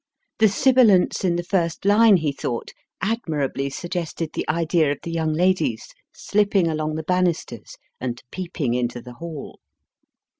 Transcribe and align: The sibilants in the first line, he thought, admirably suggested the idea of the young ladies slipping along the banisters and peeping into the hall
The 0.39 0.47
sibilants 0.47 1.23
in 1.23 1.35
the 1.35 1.43
first 1.43 1.85
line, 1.85 2.17
he 2.17 2.31
thought, 2.31 2.71
admirably 3.03 3.69
suggested 3.69 4.31
the 4.33 4.49
idea 4.49 4.91
of 4.91 4.97
the 5.03 5.11
young 5.11 5.31
ladies 5.31 5.93
slipping 6.11 6.67
along 6.67 6.95
the 6.95 7.03
banisters 7.03 7.77
and 7.99 8.23
peeping 8.31 8.73
into 8.73 8.99
the 9.03 9.13
hall 9.13 9.59